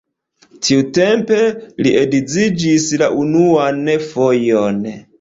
[0.67, 1.37] Tiutempe
[1.87, 3.81] li edziĝis la unuan
[4.11, 4.87] fojon.